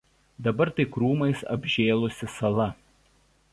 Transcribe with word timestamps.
Dabar 0.45 0.71
tai 0.79 0.85
krūmais 0.95 1.45
apžėlusi 1.57 2.33
sala. 2.39 2.69